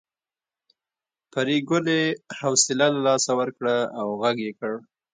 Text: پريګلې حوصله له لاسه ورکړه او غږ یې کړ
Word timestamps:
پريګلې 1.31 2.01
حوصله 2.37 2.87
له 2.95 2.99
لاسه 3.07 3.31
ورکړه 3.39 3.75
او 3.99 4.07
غږ 4.21 4.37
یې 4.45 4.53
کړ 4.59 4.73